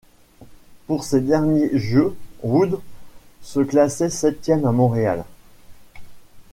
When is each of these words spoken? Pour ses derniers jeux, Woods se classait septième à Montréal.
Pour 0.87 1.03
ses 1.03 1.21
derniers 1.21 1.77
jeux, 1.77 2.15
Woods 2.41 2.81
se 3.43 3.59
classait 3.59 4.09
septième 4.09 4.65
à 4.65 4.71
Montréal. 4.71 5.25